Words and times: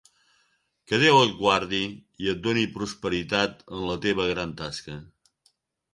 Que 0.91 0.97
Déu 1.03 1.17
et 1.25 1.35
guardi 1.41 1.83
i 2.25 2.31
et 2.33 2.41
doni 2.47 2.65
prosperitat 2.79 3.63
en 3.77 3.87
la 3.91 3.99
teva 4.07 4.29
gran 4.35 4.57
tasca. 4.63 5.01